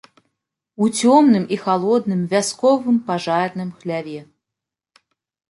У 0.85 0.87
цёмным 1.01 1.45
і 1.55 1.59
халодным 1.65 2.21
вясковым 2.33 2.97
пажарным 3.11 3.69
хляве. 3.83 4.19